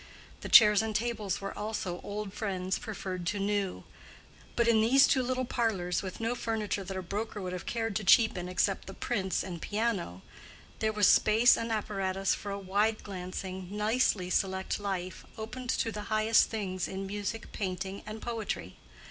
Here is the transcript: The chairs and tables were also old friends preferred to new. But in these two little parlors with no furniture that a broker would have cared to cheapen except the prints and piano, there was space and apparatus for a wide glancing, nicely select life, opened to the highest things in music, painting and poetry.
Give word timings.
The 0.39 0.49
chairs 0.49 0.81
and 0.81 0.95
tables 0.95 1.41
were 1.41 1.55
also 1.55 2.01
old 2.03 2.33
friends 2.33 2.79
preferred 2.79 3.27
to 3.27 3.39
new. 3.39 3.83
But 4.55 4.67
in 4.67 4.81
these 4.81 5.05
two 5.07 5.21
little 5.21 5.45
parlors 5.45 6.01
with 6.01 6.19
no 6.19 6.33
furniture 6.33 6.83
that 6.83 6.97
a 6.97 7.03
broker 7.03 7.39
would 7.39 7.53
have 7.53 7.67
cared 7.67 7.95
to 7.97 8.03
cheapen 8.03 8.49
except 8.49 8.87
the 8.87 8.95
prints 8.95 9.43
and 9.43 9.61
piano, 9.61 10.23
there 10.79 10.91
was 10.91 11.05
space 11.05 11.55
and 11.55 11.71
apparatus 11.71 12.33
for 12.33 12.49
a 12.49 12.57
wide 12.57 13.03
glancing, 13.03 13.67
nicely 13.69 14.31
select 14.31 14.79
life, 14.79 15.23
opened 15.37 15.69
to 15.69 15.91
the 15.91 16.01
highest 16.09 16.49
things 16.49 16.87
in 16.87 17.05
music, 17.05 17.51
painting 17.51 18.01
and 18.07 18.23
poetry. 18.23 18.77